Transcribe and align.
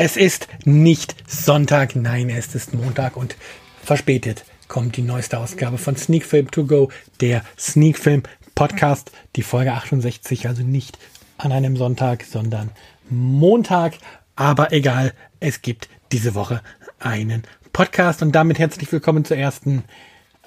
Es 0.00 0.16
ist 0.16 0.46
nicht 0.64 1.16
Sonntag, 1.26 1.96
nein, 1.96 2.30
es 2.30 2.54
ist 2.54 2.72
Montag 2.72 3.16
und 3.16 3.34
verspätet 3.82 4.44
kommt 4.68 4.96
die 4.96 5.02
neueste 5.02 5.40
Ausgabe 5.40 5.76
von 5.76 5.96
Sneak 5.96 6.24
Film 6.24 6.48
To 6.52 6.66
Go, 6.66 6.92
der 7.20 7.42
Sneak 7.58 7.98
Film 7.98 8.22
Podcast, 8.54 9.10
die 9.34 9.42
Folge 9.42 9.72
68, 9.72 10.46
also 10.46 10.62
nicht 10.62 10.96
an 11.36 11.50
einem 11.50 11.76
Sonntag, 11.76 12.22
sondern 12.22 12.70
Montag. 13.10 13.94
Aber 14.36 14.72
egal, 14.72 15.14
es 15.40 15.62
gibt 15.62 15.88
diese 16.12 16.36
Woche 16.36 16.62
einen 17.00 17.42
Podcast 17.72 18.22
und 18.22 18.30
damit 18.30 18.60
herzlich 18.60 18.92
willkommen 18.92 19.24
zur 19.24 19.36
ersten 19.36 19.82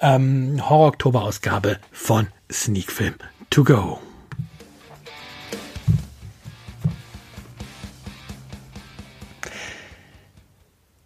ähm, 0.00 0.66
Horror-Oktober-Ausgabe 0.66 1.76
von 1.90 2.28
Sneak 2.50 2.90
Film 2.90 3.16
To 3.50 3.64
Go. 3.64 4.00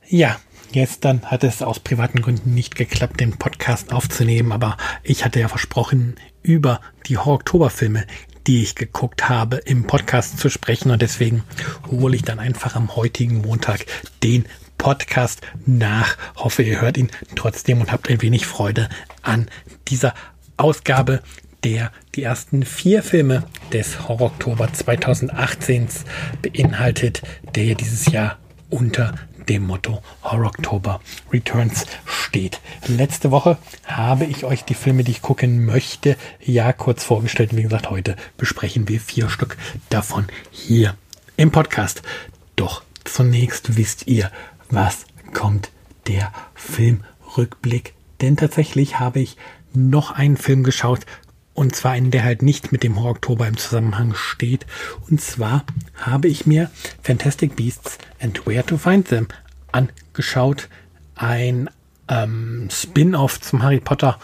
Ja, 0.09 0.38
gestern 0.70 1.23
hat 1.24 1.42
es 1.42 1.62
aus 1.62 1.80
privaten 1.80 2.23
Gründen 2.23 2.55
nicht 2.55 2.77
geklappt, 2.77 3.19
den 3.19 3.38
Podcast 3.38 3.92
aufzunehmen, 3.92 4.52
aber 4.52 4.77
ich 5.02 5.24
hatte 5.24 5.41
ja 5.41 5.48
versprochen, 5.48 6.14
über 6.42 6.80
die 7.06 7.19
Horror-Oktober-Filme, 7.19 8.06
die 8.47 8.62
ich 8.62 8.77
geguckt 8.77 9.28
habe, 9.28 9.56
im 9.56 9.88
Podcast 9.88 10.38
zu 10.38 10.48
sprechen 10.48 10.92
und 10.92 11.02
deswegen 11.02 11.42
hole 11.91 12.14
ich 12.14 12.23
dann 12.23 12.38
einfach 12.38 12.77
am 12.77 12.95
heutigen 12.95 13.38
Montag 13.38 13.84
den 14.23 14.45
Podcast 14.78 15.41
nach. 15.64 16.16
Hoffe, 16.36 16.62
ihr 16.62 16.80
hört 16.80 16.98
ihn 16.98 17.11
trotzdem 17.34 17.80
und 17.80 17.91
habt 17.91 18.08
ein 18.08 18.23
wenig 18.23 18.47
Freude 18.47 18.89
an 19.23 19.48
dieser 19.89 20.14
Ausgabe, 20.56 21.20
der 21.64 21.91
die 22.14 22.23
ersten 22.23 22.64
vier 22.64 23.02
Filme 23.02 23.42
des 23.73 24.06
Horror 24.06 24.28
Oktober 24.28 24.73
2018 24.73 25.89
beinhaltet, 26.42 27.23
der 27.56 27.75
dieses 27.75 28.06
Jahr 28.06 28.39
unter 28.70 29.14
dem 29.48 29.66
Motto 29.66 30.02
Horror 30.22 30.47
October 30.47 31.00
Returns 31.33 31.86
steht. 32.05 32.61
Letzte 32.86 33.30
Woche 33.30 33.58
habe 33.84 34.25
ich 34.25 34.44
euch 34.44 34.64
die 34.64 34.75
Filme, 34.75 35.05
die 35.05 35.12
ich 35.12 35.22
gucken 35.22 35.64
möchte, 35.64 36.16
ja 36.41 36.72
kurz 36.72 37.05
vorgestellt. 37.05 37.56
Wie 37.56 37.62
gesagt, 37.62 37.91
heute 37.91 38.17
besprechen 38.36 38.89
wir 38.89 39.00
vier 39.00 39.28
Stück 39.28 39.56
davon 39.89 40.27
hier 40.50 40.97
im 41.36 41.50
Podcast. 41.50 42.02
Doch 42.56 42.83
zunächst 43.05 43.77
wisst 43.77 44.06
ihr, 44.06 44.30
was 44.70 45.06
kommt 45.33 45.70
der 46.06 46.33
Filmrückblick. 46.55 47.94
Denn 48.20 48.36
tatsächlich 48.36 48.98
habe 48.98 49.20
ich 49.20 49.36
noch 49.74 50.11
einen 50.11 50.36
Film 50.36 50.62
geschaut, 50.64 51.00
und 51.56 51.74
zwar 51.74 51.92
einen, 51.92 52.10
der 52.10 52.22
halt 52.22 52.42
nicht 52.42 52.70
mit 52.70 52.82
dem 52.82 52.96
Horror 52.96 53.12
Oktober 53.12 53.48
im 53.48 53.56
Zusammenhang 53.56 54.14
steht. 54.14 54.66
Und 55.08 55.22
zwar 55.22 55.64
habe 55.94 56.28
ich 56.28 56.46
mir 56.46 56.70
Fantastic 57.02 57.56
Beasts 57.56 57.98
and 58.20 58.46
Where 58.46 58.64
to 58.64 58.76
Find 58.76 59.08
Them 59.08 59.26
angeschaut. 59.72 60.68
Ein 61.14 61.70
ähm, 62.08 62.68
Spin-off 62.70 63.40
zum 63.40 63.62
Harry 63.62 63.80
Potter 63.80 64.18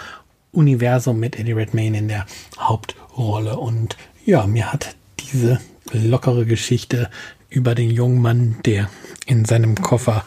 Universum 0.52 1.18
mit 1.18 1.38
Eddie 1.38 1.52
Redmayne 1.52 1.98
in 1.98 2.08
der 2.08 2.26
Hauptrolle. 2.58 3.56
Und 3.56 3.96
ja, 4.26 4.46
mir 4.46 4.70
hat 4.70 4.94
diese 5.18 5.58
lockere 5.90 6.44
Geschichte 6.44 7.08
über 7.48 7.74
den 7.74 7.90
jungen 7.90 8.20
Mann, 8.20 8.56
der 8.66 8.90
in 9.24 9.46
seinem 9.46 9.76
Koffer 9.76 10.26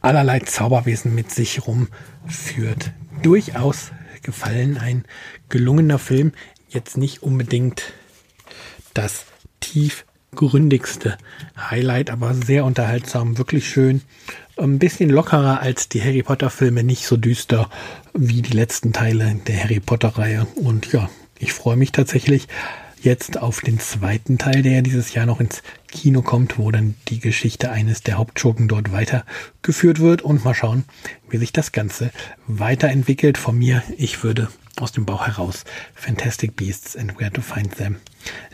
allerlei 0.00 0.40
Zauberwesen 0.40 1.14
mit 1.14 1.30
sich 1.30 1.62
rumführt, 1.66 2.92
durchaus 3.22 3.92
gefallen. 4.24 4.76
Ein 4.78 5.04
gelungener 5.48 6.00
Film. 6.00 6.32
Jetzt 6.68 6.96
nicht 6.96 7.22
unbedingt 7.22 7.92
das 8.94 9.26
tiefgründigste 9.60 11.16
Highlight, 11.56 12.10
aber 12.10 12.34
sehr 12.34 12.64
unterhaltsam, 12.64 13.38
wirklich 13.38 13.68
schön. 13.68 14.02
Ein 14.56 14.78
bisschen 14.78 15.10
lockerer 15.10 15.60
als 15.60 15.88
die 15.88 16.02
Harry 16.02 16.22
Potter 16.22 16.50
Filme, 16.50 16.82
nicht 16.82 17.06
so 17.06 17.16
düster 17.16 17.70
wie 18.12 18.42
die 18.42 18.56
letzten 18.56 18.92
Teile 18.92 19.36
der 19.46 19.62
Harry 19.62 19.80
Potter 19.80 20.10
Reihe. 20.10 20.46
Und 20.56 20.92
ja, 20.92 21.08
ich 21.38 21.52
freue 21.52 21.76
mich 21.76 21.92
tatsächlich 21.92 22.48
jetzt 23.04 23.38
auf 23.38 23.60
den 23.60 23.78
zweiten 23.78 24.38
Teil, 24.38 24.62
der 24.62 24.82
dieses 24.82 25.14
Jahr 25.14 25.26
noch 25.26 25.40
ins 25.40 25.62
Kino 25.88 26.22
kommt, 26.22 26.58
wo 26.58 26.70
dann 26.70 26.94
die 27.08 27.20
Geschichte 27.20 27.70
eines 27.70 28.02
der 28.02 28.18
Hauptschurken 28.18 28.66
dort 28.66 28.92
weitergeführt 28.92 30.00
wird 30.00 30.22
und 30.22 30.44
mal 30.44 30.54
schauen, 30.54 30.84
wie 31.28 31.36
sich 31.36 31.52
das 31.52 31.72
Ganze 31.72 32.10
weiterentwickelt. 32.46 33.38
Von 33.38 33.58
mir, 33.58 33.82
ich 33.96 34.24
würde 34.24 34.48
aus 34.80 34.92
dem 34.92 35.04
Bauch 35.04 35.26
heraus 35.26 35.64
Fantastic 35.94 36.56
Beasts 36.56 36.96
and 36.96 37.18
Where 37.18 37.30
to 37.30 37.42
Find 37.42 37.76
Them 37.76 37.96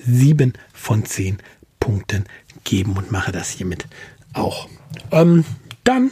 sieben 0.05 0.53
von 0.73 1.05
zehn 1.05 1.39
Punkten 1.79 2.25
geben 2.65 2.97
und 2.97 3.11
mache 3.11 3.33
das 3.33 3.51
hiermit 3.51 3.87
auch. 4.33 4.69
Ähm, 5.11 5.45
dann, 5.85 6.11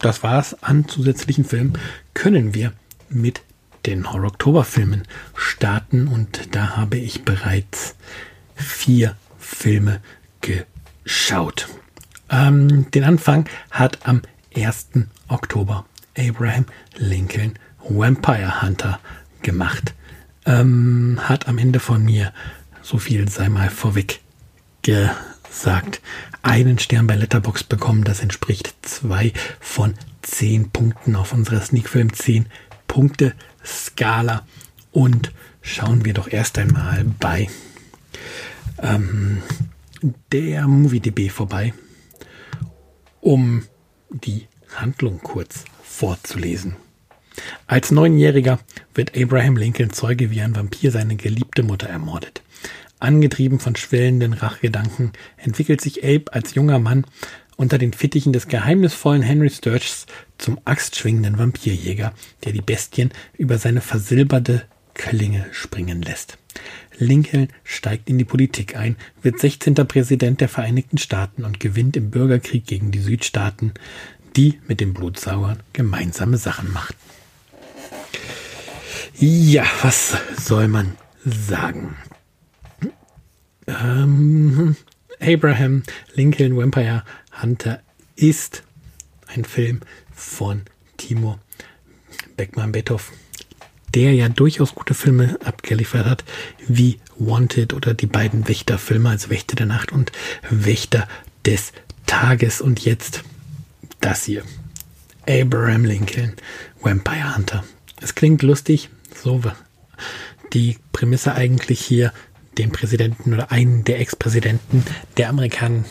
das 0.00 0.22
war's 0.22 0.62
an 0.62 0.88
zusätzlichen 0.88 1.44
Filmen, 1.44 1.78
können 2.14 2.54
wir 2.54 2.72
mit 3.08 3.42
den 3.86 4.12
Horror-Oktober-Filmen 4.12 5.02
starten 5.36 6.08
und 6.08 6.54
da 6.54 6.76
habe 6.76 6.96
ich 6.96 7.24
bereits 7.24 7.94
vier 8.54 9.16
Filme 9.38 10.00
geschaut. 10.40 11.68
Ähm, 12.30 12.90
den 12.90 13.04
Anfang 13.04 13.48
hat 13.70 14.06
am 14.06 14.22
1. 14.56 14.88
Oktober 15.28 15.84
Abraham 16.16 16.66
Lincoln 16.96 17.58
Vampire 17.88 18.62
Hunter 18.62 19.00
gemacht. 19.42 19.94
Ähm, 20.46 21.18
hat 21.22 21.48
am 21.48 21.58
Ende 21.58 21.80
von 21.80 22.04
mir, 22.04 22.32
so 22.82 22.98
viel 22.98 23.28
sei 23.28 23.48
mal 23.48 23.70
vorweg 23.70 24.20
gesagt, 24.82 26.00
einen 26.42 26.78
Stern 26.78 27.06
bei 27.06 27.16
Letterbox 27.16 27.64
bekommen. 27.64 28.04
Das 28.04 28.20
entspricht 28.20 28.74
zwei 28.82 29.32
von 29.60 29.94
zehn 30.22 30.70
Punkten 30.70 31.16
auf 31.16 31.32
unserer 31.32 31.60
Sneakfilm 31.60 32.12
10 32.12 32.46
Punkte 32.94 33.34
Skala. 33.64 34.46
Und 34.92 35.32
schauen 35.62 36.04
wir 36.04 36.14
doch 36.14 36.28
erst 36.28 36.58
einmal 36.58 37.04
bei 37.18 37.48
ähm, 38.80 39.42
der 40.30 40.68
MovieDB 40.68 41.28
vorbei, 41.28 41.74
um 43.20 43.64
die 44.10 44.46
Handlung 44.76 45.18
kurz 45.24 45.64
vorzulesen. 45.82 46.76
Als 47.66 47.90
Neunjähriger 47.90 48.60
wird 48.94 49.18
Abraham 49.20 49.56
Lincoln 49.56 49.92
Zeuge, 49.92 50.30
wie 50.30 50.40
ein 50.40 50.54
Vampir 50.54 50.92
seine 50.92 51.16
geliebte 51.16 51.64
Mutter 51.64 51.88
ermordet. 51.88 52.42
Angetrieben 53.00 53.58
von 53.58 53.74
schwellenden 53.74 54.34
Rachgedanken 54.34 55.12
entwickelt 55.36 55.80
sich 55.80 56.04
Abe 56.04 56.32
als 56.32 56.54
junger 56.54 56.78
Mann 56.78 57.06
unter 57.56 57.78
den 57.78 57.92
Fittichen 57.92 58.32
des 58.32 58.48
geheimnisvollen 58.48 59.22
Henry 59.22 59.50
Sturges 59.50 60.06
zum 60.38 60.58
axtschwingenden 60.64 61.38
Vampirjäger, 61.38 62.12
der 62.44 62.52
die 62.52 62.62
Bestien 62.62 63.10
über 63.36 63.58
seine 63.58 63.80
versilberte 63.80 64.64
Klinge 64.94 65.46
springen 65.52 66.02
lässt. 66.02 66.38
Lincoln 66.98 67.48
steigt 67.64 68.08
in 68.08 68.18
die 68.18 68.24
Politik 68.24 68.76
ein, 68.76 68.96
wird 69.22 69.40
16. 69.40 69.74
Präsident 69.74 70.40
der 70.40 70.48
Vereinigten 70.48 70.98
Staaten 70.98 71.44
und 71.44 71.58
gewinnt 71.58 71.96
im 71.96 72.10
Bürgerkrieg 72.10 72.66
gegen 72.66 72.92
die 72.92 73.00
Südstaaten, 73.00 73.72
die 74.36 74.60
mit 74.66 74.80
den 74.80 74.94
Blutsauern 74.94 75.58
gemeinsame 75.72 76.36
Sachen 76.36 76.72
machten. 76.72 76.96
Ja, 79.18 79.64
was 79.82 80.16
soll 80.38 80.68
man 80.68 80.96
sagen? 81.24 81.96
Ähm, 83.66 84.76
Abraham 85.20 85.82
Lincoln 86.14 86.56
Vampire 86.56 87.04
Hunter 87.40 87.80
ist 88.16 88.62
ein 89.26 89.44
Film 89.44 89.80
von 90.12 90.62
Timo 90.96 91.38
Beckmann-Betthoff, 92.36 93.12
der 93.94 94.12
ja 94.14 94.28
durchaus 94.28 94.74
gute 94.74 94.94
Filme 94.94 95.38
abgeliefert 95.44 96.06
hat, 96.06 96.24
wie 96.66 96.98
Wanted 97.16 97.72
oder 97.72 97.94
die 97.94 98.06
beiden 98.06 98.48
Wächterfilme, 98.48 99.10
also 99.10 99.30
Wächter 99.30 99.56
der 99.56 99.66
Nacht 99.66 99.92
und 99.92 100.12
Wächter 100.50 101.08
des 101.44 101.72
Tages. 102.06 102.60
Und 102.60 102.84
jetzt 102.84 103.22
das 104.00 104.24
hier. 104.24 104.42
Abraham 105.28 105.84
Lincoln, 105.84 106.34
Vampire 106.80 107.36
Hunter. 107.36 107.64
Es 108.00 108.14
klingt 108.14 108.42
lustig, 108.42 108.90
so 109.22 109.40
die 110.52 110.78
Prämisse 110.92 111.34
eigentlich 111.34 111.80
hier, 111.80 112.12
den 112.58 112.72
Präsidenten 112.72 113.34
oder 113.34 113.50
einen 113.50 113.84
der 113.84 114.00
Ex-Präsidenten 114.00 114.84
der 115.16 115.28
Amerikaner, 115.28 115.84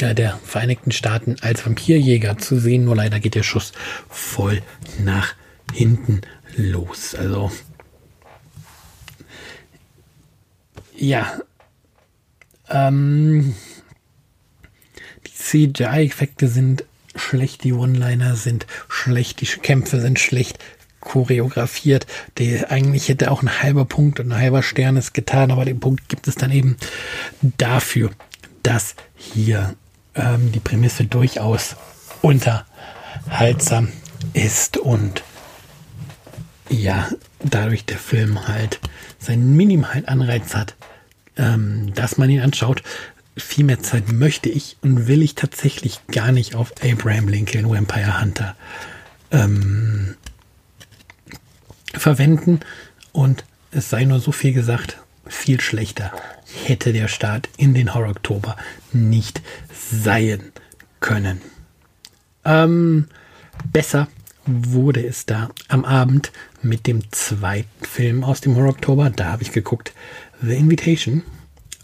äh, 0.00 0.14
der 0.14 0.38
Vereinigten 0.44 0.92
Staaten 0.92 1.36
als 1.40 1.64
Vampirjäger 1.64 2.38
zu 2.38 2.58
sehen, 2.58 2.84
nur 2.84 2.96
leider 2.96 3.20
geht 3.20 3.34
der 3.34 3.42
Schuss 3.42 3.72
voll 4.08 4.62
nach 4.98 5.34
hinten 5.72 6.22
los. 6.56 7.14
Also 7.14 7.50
ja, 10.96 11.40
ähm, 12.68 13.54
die 15.26 15.32
CGI-Effekte 15.32 16.48
sind 16.48 16.84
schlecht, 17.16 17.64
die 17.64 17.72
One-Liner 17.72 18.36
sind 18.36 18.66
schlecht, 18.88 19.40
die 19.40 19.46
Kämpfe 19.46 20.00
sind 20.00 20.18
schlecht 20.18 20.58
choreografiert. 21.00 22.06
Der 22.38 22.70
eigentlich 22.70 23.08
hätte 23.08 23.30
auch 23.30 23.42
ein 23.42 23.62
halber 23.62 23.84
Punkt 23.84 24.20
und 24.20 24.32
ein 24.32 24.38
halber 24.38 24.62
Stern 24.62 24.96
es 24.96 25.12
getan, 25.12 25.50
aber 25.50 25.64
den 25.64 25.80
Punkt 25.80 26.08
gibt 26.08 26.28
es 26.28 26.34
dann 26.34 26.50
eben 26.50 26.76
dafür, 27.42 28.10
dass 28.62 28.94
hier 29.16 29.74
ähm, 30.14 30.52
die 30.52 30.60
Prämisse 30.60 31.04
durchaus 31.04 31.76
unterhaltsam 32.22 33.88
ist 34.34 34.76
und 34.76 35.22
ja, 36.68 37.08
dadurch 37.42 37.84
der 37.84 37.98
Film 37.98 38.46
halt 38.46 38.80
seinen 39.18 39.56
minimalen 39.56 40.06
Anreiz 40.06 40.54
hat, 40.54 40.76
ähm, 41.36 41.92
dass 41.94 42.16
man 42.16 42.30
ihn 42.30 42.40
anschaut. 42.40 42.82
Viel 43.36 43.64
mehr 43.64 43.80
Zeit 43.80 44.12
möchte 44.12 44.48
ich 44.48 44.76
und 44.82 45.06
will 45.06 45.22
ich 45.22 45.34
tatsächlich 45.34 46.00
gar 46.08 46.30
nicht 46.30 46.54
auf 46.54 46.72
Abraham 46.82 47.28
Lincoln 47.28 47.68
Vampire 47.68 48.20
Hunter 48.20 48.56
ähm, 49.30 50.16
verwenden. 51.94 52.60
Und 53.12 53.44
es 53.70 53.90
sei 53.90 54.04
nur 54.04 54.20
so 54.20 54.32
viel 54.32 54.52
gesagt, 54.52 54.98
viel 55.26 55.60
schlechter 55.60 56.12
hätte 56.64 56.92
der 56.92 57.08
Start 57.08 57.48
in 57.56 57.74
den 57.74 57.94
Horror 57.94 58.10
Oktober 58.10 58.56
nicht 58.92 59.40
sein 59.72 60.52
können. 61.00 61.40
Ähm, 62.44 63.06
besser 63.72 64.08
wurde 64.46 65.06
es 65.06 65.26
da 65.26 65.50
am 65.68 65.84
Abend 65.84 66.32
mit 66.62 66.86
dem 66.86 67.10
zweiten 67.12 67.84
Film 67.84 68.24
aus 68.24 68.40
dem 68.40 68.56
Horror 68.56 68.70
Oktober. 68.70 69.10
Da 69.10 69.26
habe 69.26 69.42
ich 69.42 69.52
geguckt, 69.52 69.92
The 70.42 70.54
Invitation. 70.54 71.22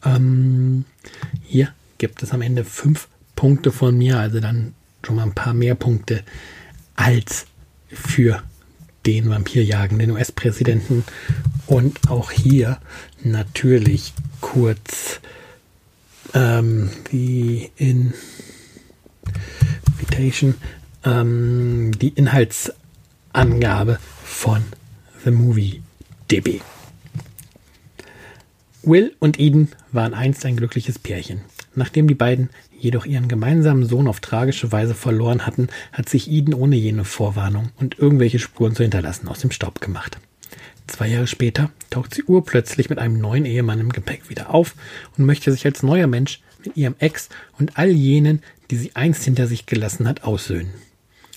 Ähm, 0.04 0.84
hier 1.44 1.72
gibt 1.98 2.22
es 2.22 2.32
am 2.32 2.42
Ende 2.42 2.64
fünf 2.64 3.08
Punkte 3.34 3.70
von 3.70 3.96
mir, 3.96 4.18
also 4.18 4.40
dann 4.40 4.74
schon 5.04 5.16
mal 5.16 5.22
ein 5.22 5.34
paar 5.34 5.54
mehr 5.54 5.74
Punkte 5.74 6.24
als 6.96 7.46
für 7.88 8.42
den 9.06 9.30
vampirjagenden 9.30 10.10
US-Präsidenten. 10.10 11.04
Und 11.66 12.10
auch 12.10 12.30
hier 12.30 12.78
natürlich 13.22 14.12
kurz 14.40 15.20
ähm, 16.34 16.90
in 17.10 18.12
Invitation 20.16 20.54
ähm, 21.04 21.92
die 22.00 22.08
Inhaltsangabe 22.08 23.98
von 24.24 24.62
The 25.24 25.30
Movie 25.30 25.82
DB. 26.30 26.60
Will 28.82 29.14
und 29.18 29.40
Eden 29.40 29.72
waren 29.92 30.14
einst 30.14 30.44
ein 30.46 30.56
glückliches 30.56 30.98
Pärchen. 30.98 31.40
Nachdem 31.74 32.06
die 32.06 32.14
beiden 32.14 32.50
jedoch 32.78 33.06
ihren 33.06 33.28
gemeinsamen 33.28 33.86
Sohn 33.86 34.08
auf 34.08 34.20
tragische 34.20 34.72
Weise 34.72 34.94
verloren 34.94 35.46
hatten, 35.46 35.68
hat 35.92 36.08
sich 36.08 36.30
Eden 36.30 36.54
ohne 36.54 36.76
jene 36.76 37.04
Vorwarnung 37.04 37.70
und 37.76 37.98
irgendwelche 37.98 38.38
Spuren 38.38 38.74
zu 38.74 38.82
hinterlassen 38.82 39.28
aus 39.28 39.40
dem 39.40 39.50
Staub 39.50 39.80
gemacht. 39.80 40.18
Zwei 40.86 41.08
Jahre 41.08 41.26
später 41.26 41.70
taucht 41.90 42.14
sie 42.14 42.22
urplötzlich 42.22 42.90
mit 42.90 42.98
einem 42.98 43.18
neuen 43.20 43.44
Ehemann 43.44 43.80
im 43.80 43.92
Gepäck 43.92 44.28
wieder 44.30 44.54
auf 44.54 44.74
und 45.16 45.24
möchte 45.24 45.50
sich 45.50 45.64
als 45.66 45.82
neuer 45.82 46.06
Mensch 46.06 46.40
mit 46.64 46.76
ihrem 46.76 46.94
Ex 46.98 47.28
und 47.58 47.76
all 47.76 47.90
jenen, 47.90 48.42
die 48.70 48.76
sie 48.76 48.94
einst 48.94 49.24
hinter 49.24 49.46
sich 49.46 49.66
gelassen 49.66 50.06
hat, 50.06 50.24
aussöhnen. 50.24 50.72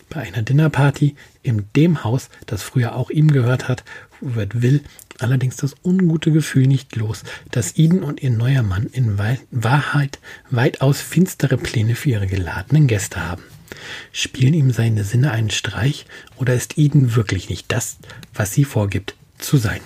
Bei 0.10 0.22
einer 0.22 0.42
Dinnerparty 0.42 1.16
in 1.44 1.66
dem 1.76 2.04
Haus, 2.04 2.30
das 2.46 2.64
früher 2.64 2.96
auch 2.96 3.10
ihm 3.10 3.32
gehört 3.32 3.68
hat, 3.68 3.84
wird 4.22 4.62
Will 4.62 4.82
allerdings 5.20 5.58
das 5.58 5.76
ungute 5.84 6.32
Gefühl 6.32 6.68
nicht 6.68 6.96
los, 6.96 7.24
dass 7.52 7.78
Eden 7.78 8.04
und 8.04 8.22
ihr 8.22 8.32
neuer 8.32 8.64
Mann 8.64 8.88
in 8.88 9.18
Wahrheit 9.52 10.20
weitaus 10.50 11.02
finstere 11.02 11.58
Pläne 11.58 11.96
für 11.96 12.12
ihre 12.12 12.28
geladenen 12.28 12.88
Gäste 12.88 13.26
haben. 13.26 13.44
Spielen 14.12 14.54
ihm 14.54 14.72
seine 14.72 15.04
Sinne 15.04 15.32
einen 15.32 15.50
Streich 15.50 16.06
oder 16.38 16.56
ist 16.56 16.78
Eden 16.78 17.16
wirklich 17.16 17.50
nicht 17.50 17.72
das, 17.72 17.98
was 18.34 18.54
sie 18.54 18.66
vorgibt 18.66 19.16
zu 19.38 19.58
sein? 19.58 19.82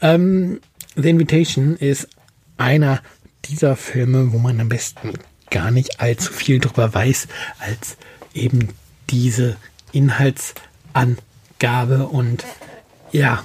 Ähm, 0.00 0.60
The 0.94 1.10
Invitation 1.10 1.76
ist 1.76 2.08
einer 2.56 3.02
dieser 3.46 3.76
Filme, 3.76 4.32
wo 4.32 4.38
man 4.38 4.60
am 4.60 4.68
besten 4.68 5.12
gar 5.50 5.70
nicht 5.70 6.00
allzu 6.00 6.32
viel 6.32 6.58
drüber 6.58 6.92
weiß, 6.92 7.28
als 7.58 7.96
eben 8.34 8.70
diese 9.10 9.56
Inhaltsangabe 9.92 12.08
und 12.08 12.44
ja, 13.12 13.44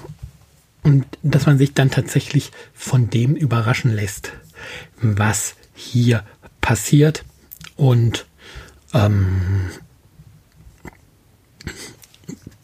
und 0.82 1.06
dass 1.22 1.46
man 1.46 1.58
sich 1.58 1.74
dann 1.74 1.90
tatsächlich 1.90 2.50
von 2.74 3.08
dem 3.10 3.36
überraschen 3.36 3.92
lässt, 3.92 4.32
was 5.00 5.54
hier 5.74 6.24
passiert. 6.60 7.24
Und 7.76 8.26
ähm, 8.92 9.70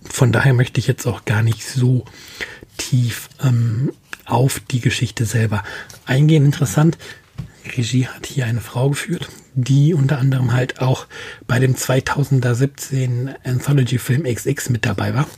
von 0.05 0.33
daher 0.33 0.55
möchte 0.55 0.81
ich 0.81 0.87
jetzt 0.87 1.07
auch 1.07 1.25
gar 1.25 1.43
nicht 1.43 1.65
so 1.65 2.05
tief 2.77 3.29
ähm, 3.43 3.93
auf 4.25 4.61
die 4.61 4.81
Geschichte 4.81 5.25
selber 5.25 5.63
eingehen. 6.05 6.45
Interessant, 6.45 6.99
Regie 7.77 8.07
hat 8.07 8.27
hier 8.27 8.47
eine 8.47 8.61
Frau 8.61 8.91
geführt, 8.91 9.29
die 9.55 9.95
unter 9.95 10.19
anderem 10.19 10.53
halt 10.53 10.81
auch 10.81 11.07
bei 11.47 11.59
dem 11.59 11.77
2017 11.77 13.35
Anthology-Film 13.45 14.25
XX 14.25 14.71
mit 14.71 14.87
dabei 14.87 15.15
war. 15.15 15.29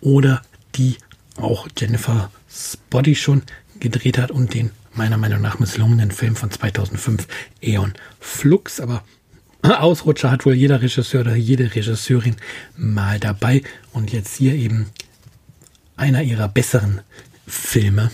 Oder 0.00 0.42
die 0.74 0.96
auch 1.36 1.68
Jennifer 1.76 2.30
Spotty 2.48 3.14
schon 3.14 3.42
gedreht 3.80 4.18
hat 4.18 4.30
und 4.30 4.54
den 4.54 4.70
meiner 4.94 5.16
Meinung 5.16 5.40
nach 5.40 5.58
misslungenen 5.58 6.10
Film 6.10 6.36
von 6.36 6.50
2005 6.50 7.26
Eon 7.60 7.94
Flux. 8.20 8.80
Aber 8.80 9.02
Ausrutscher 9.62 10.30
hat 10.30 10.46
wohl 10.46 10.54
jeder 10.54 10.80
Regisseur 10.80 11.22
oder 11.22 11.34
jede 11.34 11.74
Regisseurin 11.74 12.36
mal 12.76 13.18
dabei. 13.18 13.62
Und 13.92 14.12
jetzt 14.12 14.36
hier 14.36 14.54
eben 14.54 14.86
einer 15.96 16.22
ihrer 16.22 16.48
besseren 16.48 17.00
Filme, 17.46 18.10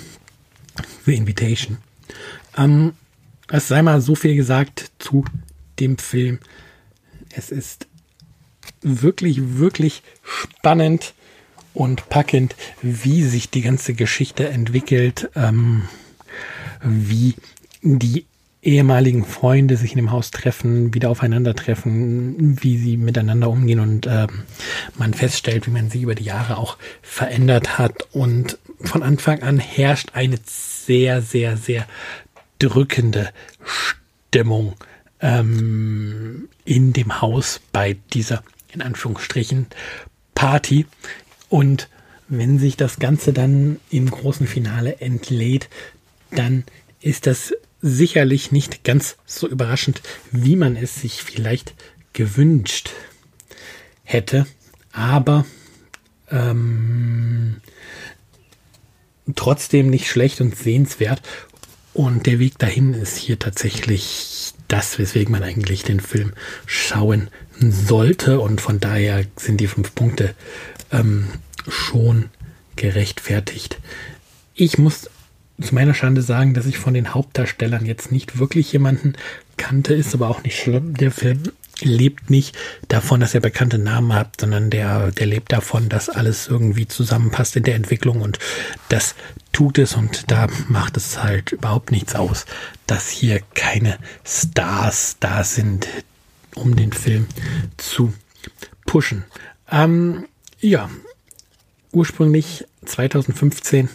The 1.04 1.14
Invitation. 1.14 1.78
Ähm, 2.56 2.94
es 3.48 3.68
sei 3.68 3.82
mal 3.82 4.00
so 4.00 4.14
viel 4.14 4.36
gesagt 4.36 4.90
zu 4.98 5.24
dem 5.78 5.98
Film. 5.98 6.38
Es 7.30 7.50
ist 7.50 7.86
wirklich, 8.82 9.58
wirklich 9.58 10.02
spannend 10.22 11.14
und 11.74 12.08
packend, 12.08 12.56
wie 12.82 13.22
sich 13.22 13.50
die 13.50 13.62
ganze 13.62 13.94
Geschichte 13.94 14.48
entwickelt, 14.48 15.30
ähm, 15.34 15.88
wie 16.82 17.34
die 17.82 18.26
ehemaligen 18.62 19.24
Freunde 19.24 19.76
sich 19.76 19.92
in 19.92 19.96
dem 19.96 20.12
Haus 20.12 20.30
treffen, 20.30 20.92
wieder 20.92 21.08
aufeinandertreffen, 21.10 22.62
wie 22.62 22.76
sie 22.76 22.96
miteinander 22.96 23.48
umgehen 23.48 23.80
und 23.80 24.06
ähm, 24.06 24.44
man 24.98 25.14
feststellt, 25.14 25.66
wie 25.66 25.70
man 25.70 25.90
sie 25.90 26.02
über 26.02 26.14
die 26.14 26.24
Jahre 26.24 26.58
auch 26.58 26.76
verändert 27.00 27.78
hat. 27.78 28.08
Und 28.12 28.58
von 28.82 29.02
Anfang 29.02 29.42
an 29.42 29.58
herrscht 29.58 30.10
eine 30.12 30.38
sehr, 30.44 31.22
sehr, 31.22 31.56
sehr 31.56 31.86
drückende 32.58 33.30
Stimmung 33.64 34.74
ähm, 35.20 36.48
in 36.64 36.92
dem 36.92 37.22
Haus 37.22 37.60
bei 37.72 37.96
dieser, 38.12 38.42
in 38.72 38.82
Anführungsstrichen, 38.82 39.66
Party. 40.34 40.86
Und 41.50 41.88
wenn 42.28 42.58
sich 42.58 42.78
das 42.78 42.98
Ganze 42.98 43.34
dann 43.34 43.80
im 43.90 44.10
großen 44.10 44.46
Finale 44.46 45.00
entlädt, 45.00 45.68
dann 46.30 46.64
ist 47.02 47.26
das 47.26 47.52
sicherlich 47.82 48.52
nicht 48.52 48.84
ganz 48.84 49.16
so 49.26 49.48
überraschend, 49.48 50.00
wie 50.30 50.56
man 50.56 50.76
es 50.76 51.00
sich 51.00 51.22
vielleicht 51.22 51.74
gewünscht 52.12 52.90
hätte. 54.04 54.46
Aber 54.92 55.44
ähm, 56.30 57.60
trotzdem 59.34 59.90
nicht 59.90 60.08
schlecht 60.08 60.40
und 60.40 60.56
sehenswert. 60.56 61.22
Und 61.92 62.26
der 62.26 62.38
Weg 62.38 62.58
dahin 62.58 62.94
ist 62.94 63.16
hier 63.16 63.40
tatsächlich 63.40 64.52
das, 64.68 65.00
weswegen 65.00 65.32
man 65.32 65.42
eigentlich 65.42 65.82
den 65.82 65.98
Film 65.98 66.32
schauen 66.66 67.28
sollte. 67.58 68.38
Und 68.38 68.60
von 68.60 68.78
daher 68.78 69.24
sind 69.36 69.60
die 69.60 69.66
fünf 69.66 69.96
Punkte 69.96 70.34
ähm, 70.92 71.28
schon 71.68 72.30
gerechtfertigt. 72.76 73.78
Ich 74.54 74.78
muss 74.78 75.10
zu 75.60 75.74
meiner 75.74 75.94
Schande 75.94 76.22
sagen, 76.22 76.54
dass 76.54 76.66
ich 76.66 76.78
von 76.78 76.94
den 76.94 77.12
Hauptdarstellern 77.12 77.84
jetzt 77.84 78.10
nicht 78.12 78.38
wirklich 78.38 78.72
jemanden 78.72 79.14
kannte, 79.56 79.94
ist 79.94 80.14
aber 80.14 80.28
auch 80.28 80.42
nicht 80.42 80.58
schlimm. 80.58 80.94
Der 80.96 81.10
Film 81.10 81.42
lebt 81.82 82.30
nicht 82.30 82.56
davon, 82.88 83.20
dass 83.20 83.34
er 83.34 83.40
bekannte 83.40 83.78
Namen 83.78 84.14
hat, 84.14 84.40
sondern 84.40 84.70
der, 84.70 85.12
der 85.12 85.26
lebt 85.26 85.52
davon, 85.52 85.88
dass 85.88 86.08
alles 86.08 86.48
irgendwie 86.48 86.86
zusammenpasst 86.86 87.56
in 87.56 87.64
der 87.64 87.74
Entwicklung 87.74 88.20
und 88.20 88.38
das 88.88 89.14
tut 89.52 89.78
es 89.78 89.94
und 89.94 90.30
da 90.30 90.46
macht 90.68 90.96
es 90.96 91.22
halt 91.22 91.52
überhaupt 91.52 91.90
nichts 91.90 92.14
aus, 92.14 92.46
dass 92.86 93.08
hier 93.08 93.40
keine 93.54 93.98
Stars 94.24 95.16
da 95.20 95.44
sind, 95.44 95.88
um 96.54 96.76
den 96.76 96.92
Film 96.92 97.26
zu 97.76 98.12
pushen. 98.86 99.24
Ähm, 99.70 100.26
ja, 100.60 100.90
ursprünglich 101.92 102.66
2015 102.84 103.88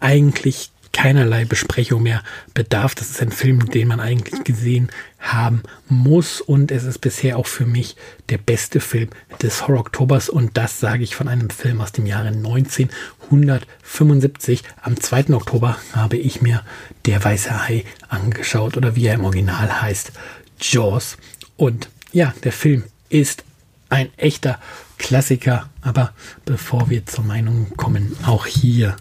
eigentlich 0.01 0.73
keinerlei 0.93 1.45
Besprechung 1.45 2.03
mehr 2.03 2.25
bedarf. 2.55 2.95
Das 2.95 3.11
ist 3.11 3.21
ein 3.23 3.33
Film, 3.33 3.71
den 3.71 3.89
man 3.89 4.01
eigentlich 4.01 4.45
gesehen 4.45 4.91
haben 5.19 5.63
muss 5.89 6.41
und 6.41 6.71
es 6.71 6.85
ist 6.85 7.01
bisher 7.01 7.37
auch 7.39 7.47
für 7.47 7.67
mich 7.67 7.97
der 8.29 8.39
beste 8.39 8.79
Film 8.81 9.11
des 9.41 9.67
Horror-Oktobers 9.67 10.29
und 10.29 10.57
das 10.57 10.79
sage 10.81 11.03
ich 11.03 11.17
von 11.17 11.27
einem 11.29 11.51
Film 11.51 11.81
aus 11.81 11.91
dem 11.93 12.07
Jahre 12.07 12.29
1975. 12.29 14.63
Am 14.83 15.01
2. 15.01 15.31
Oktober 15.31 15.79
habe 15.93 16.19
ich 16.19 16.43
mir 16.43 16.63
Der 17.07 17.25
Weiße 17.25 17.67
Hai 17.67 17.87
angeschaut 18.09 18.77
oder 18.77 18.95
wie 18.95 19.07
er 19.07 19.15
im 19.15 19.25
Original 19.25 19.81
heißt, 19.81 20.13
Jaws. 20.61 21.17
Und 21.57 21.89
ja, 22.13 22.35
der 22.45 22.53
Film 22.53 22.85
ist 23.09 23.45
ein 23.89 24.11
echter 24.17 24.61
Klassiker, 25.03 25.69
aber 25.83 26.15
bevor 26.45 26.89
wir 26.89 27.05
zur 27.05 27.25
Meinung 27.25 27.77
kommen, 27.77 28.17
auch 28.25 28.47
hier 28.47 28.97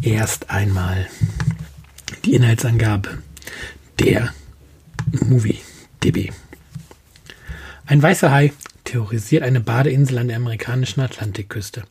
erst 0.00 0.50
einmal 0.50 1.06
die 2.24 2.34
Inhaltsangabe 2.34 3.18
der 4.00 4.32
Movie 5.12 5.60
DB. 6.02 6.30
Ein 7.84 8.02
weißer 8.02 8.32
Hai 8.32 8.52
terrorisiert 8.84 9.42
eine 9.42 9.60
Badeinsel 9.60 10.18
an 10.18 10.28
der 10.28 10.38
amerikanischen 10.38 11.02
Atlantikküste. 11.02 11.84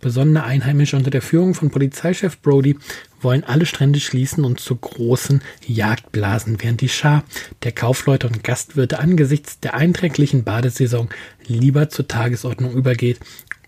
Besondere 0.00 0.44
Einheimische 0.44 0.96
unter 0.96 1.10
der 1.10 1.22
Führung 1.22 1.54
von 1.54 1.70
Polizeichef 1.70 2.40
Brody 2.40 2.78
wollen 3.24 3.44
alle 3.44 3.66
Strände 3.66 4.00
schließen 4.00 4.44
und 4.44 4.60
zu 4.60 4.76
großen 4.76 5.42
Jagd 5.66 6.12
blasen, 6.12 6.58
während 6.60 6.80
die 6.80 6.88
Schar 6.88 7.24
der 7.62 7.72
Kaufleute 7.72 8.26
und 8.26 8.44
Gastwirte 8.44 8.98
angesichts 8.98 9.58
der 9.60 9.74
einträglichen 9.74 10.44
Badesaison 10.44 11.08
lieber 11.46 11.88
zur 11.88 12.06
Tagesordnung 12.06 12.72
übergeht 12.74 13.20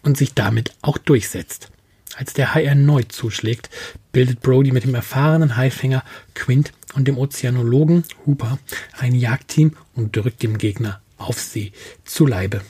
und 0.02 0.16
sich 0.16 0.34
damit 0.34 0.72
auch 0.82 0.98
durchsetzt. 0.98 1.70
Als 2.16 2.32
der 2.32 2.54
Hai 2.54 2.64
erneut 2.64 3.12
zuschlägt, 3.12 3.68
bildet 4.12 4.40
Brody 4.40 4.72
mit 4.72 4.84
dem 4.84 4.94
erfahrenen 4.94 5.56
Haifänger 5.56 6.02
Quint 6.34 6.72
und 6.94 7.08
dem 7.08 7.18
Ozeanologen 7.18 8.04
Hooper 8.24 8.58
ein 8.98 9.14
Jagdteam 9.14 9.76
und 9.94 10.16
drückt 10.16 10.42
dem 10.42 10.56
Gegner 10.56 11.00
auf 11.18 11.40
See 11.40 11.72
zu 12.04 12.26
Leibe. 12.26 12.62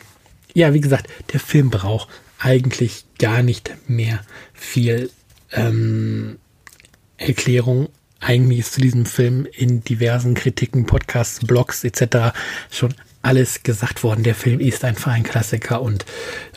Ja, 0.55 0.75
wie 0.75 0.81
gesagt, 0.81 1.09
der 1.33 1.41
Film 1.41 1.71
braucht 1.71 2.09
eigentlich 2.39 3.05
gar 3.19 3.43
nicht 3.43 3.73
mehr 3.89 4.21
viel 4.53 5.11
ähm, 5.53 6.39
Erklärung. 7.19 7.89
Eigentlich 8.21 8.61
ist 8.61 8.75
zu 8.75 8.81
diesem 8.81 9.07
Film 9.07 9.47
in 9.53 9.85
diversen 9.85 10.35
Kritiken, 10.35 10.87
Podcasts, 10.87 11.45
Blogs 11.47 11.85
etc. 11.85 12.35
schon 12.71 12.95
alles 13.23 13.63
gesagt 13.63 14.03
worden. 14.03 14.23
Der 14.23 14.35
Film 14.35 14.61
ist 14.61 14.85
einfach 14.85 15.13
ein 15.13 15.25
Klassiker 15.25 15.83
und 15.83 16.07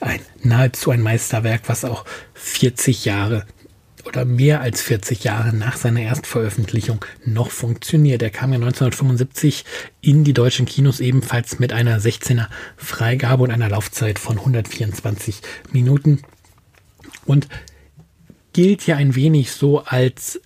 ein 0.01 0.21
nahezu 0.43 0.91
ein 0.91 1.01
Meisterwerk, 1.01 1.63
was 1.67 1.83
auch 1.83 2.05
40 2.35 3.05
Jahre 3.05 3.45
oder 4.05 4.25
mehr 4.25 4.61
als 4.61 4.81
40 4.81 5.23
Jahre 5.23 5.55
nach 5.55 5.77
seiner 5.77 6.01
Erstveröffentlichung 6.01 7.03
noch 7.25 7.51
funktioniert. 7.51 8.21
Er 8.21 8.29
kam 8.29 8.51
ja 8.51 8.57
1975 8.57 9.65
in 10.01 10.23
die 10.23 10.33
deutschen 10.33 10.65
Kinos 10.65 10.99
ebenfalls 10.99 11.59
mit 11.59 11.73
einer 11.73 11.99
16er 11.99 12.47
Freigabe 12.77 13.43
und 13.43 13.51
einer 13.51 13.69
Laufzeit 13.69 14.19
von 14.19 14.37
124 14.37 15.41
Minuten 15.71 16.21
und 17.25 17.47
gilt 18.53 18.87
ja 18.87 18.95
ein 18.95 19.15
wenig 19.15 19.51
so 19.51 19.83
als 19.83 20.41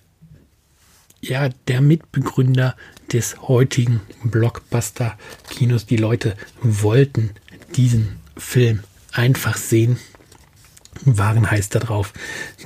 ja 1.28 1.48
der 1.68 1.80
Mitbegründer 1.80 2.76
des 3.12 3.40
heutigen 3.42 4.00
Blockbuster-Kinos. 4.22 5.86
Die 5.86 5.96
Leute 5.96 6.36
wollten 6.62 7.30
diesen 7.76 8.16
Film 8.36 8.80
einfach 9.12 9.56
sehen, 9.56 9.98
waren 11.04 11.50
heiß 11.50 11.68
darauf, 11.70 12.12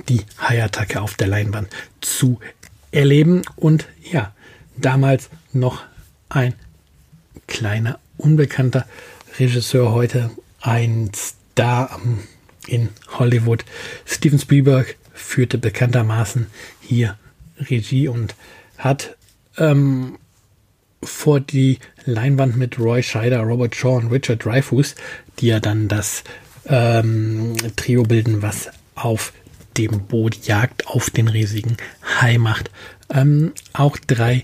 die 0.07 0.21
Haiattacke 0.39 1.01
auf 1.01 1.15
der 1.15 1.27
Leinwand 1.27 1.69
zu 2.01 2.39
erleben. 2.91 3.41
Und 3.55 3.87
ja, 4.11 4.33
damals 4.77 5.29
noch 5.53 5.83
ein 6.29 6.53
kleiner, 7.47 7.99
unbekannter 8.17 8.85
Regisseur, 9.39 9.91
heute 9.91 10.31
ein 10.61 11.11
Star 11.15 11.99
in 12.67 12.89
Hollywood. 13.17 13.65
Steven 14.05 14.39
Spielberg 14.39 14.97
führte 15.13 15.57
bekanntermaßen 15.57 16.47
hier 16.81 17.17
Regie 17.59 18.07
und 18.07 18.35
hat 18.77 19.17
ähm, 19.57 20.17
vor 21.03 21.39
die 21.39 21.79
Leinwand 22.05 22.57
mit 22.57 22.79
Roy 22.79 23.03
Scheider, 23.03 23.41
Robert 23.41 23.75
Shaw 23.75 23.97
und 23.97 24.11
Richard 24.11 24.43
Dreyfuss, 24.43 24.95
die 25.39 25.47
ja 25.47 25.59
dann 25.59 25.87
das 25.87 26.23
ähm, 26.65 27.55
Trio 27.75 28.03
bilden, 28.03 28.41
was 28.41 28.69
auf 28.95 29.33
dem 29.77 30.05
Boot 30.07 30.45
Jagd 30.45 30.87
auf 30.87 31.09
den 31.09 31.27
riesigen 31.27 31.77
Hai 32.19 32.37
macht. 32.37 32.69
Ähm, 33.09 33.53
auch 33.73 33.97
drei 33.97 34.43